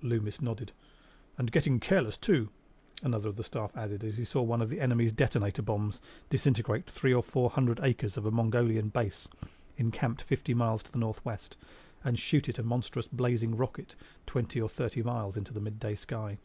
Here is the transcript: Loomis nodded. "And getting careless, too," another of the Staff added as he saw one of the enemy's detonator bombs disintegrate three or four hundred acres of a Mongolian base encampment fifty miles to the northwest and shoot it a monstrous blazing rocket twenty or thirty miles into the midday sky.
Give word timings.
Loomis 0.00 0.40
nodded. 0.40 0.72
"And 1.36 1.52
getting 1.52 1.78
careless, 1.78 2.16
too," 2.16 2.48
another 3.02 3.28
of 3.28 3.36
the 3.36 3.44
Staff 3.44 3.76
added 3.76 4.02
as 4.02 4.16
he 4.16 4.24
saw 4.24 4.40
one 4.40 4.62
of 4.62 4.70
the 4.70 4.80
enemy's 4.80 5.12
detonator 5.12 5.60
bombs 5.60 6.00
disintegrate 6.30 6.86
three 6.86 7.12
or 7.12 7.22
four 7.22 7.50
hundred 7.50 7.78
acres 7.82 8.16
of 8.16 8.24
a 8.24 8.30
Mongolian 8.30 8.88
base 8.88 9.28
encampment 9.76 10.26
fifty 10.26 10.54
miles 10.54 10.82
to 10.84 10.92
the 10.92 10.98
northwest 10.98 11.58
and 12.02 12.18
shoot 12.18 12.48
it 12.48 12.58
a 12.58 12.62
monstrous 12.62 13.06
blazing 13.06 13.54
rocket 13.54 13.94
twenty 14.24 14.62
or 14.62 14.68
thirty 14.70 15.02
miles 15.02 15.36
into 15.36 15.52
the 15.52 15.60
midday 15.60 15.94
sky. 15.94 16.38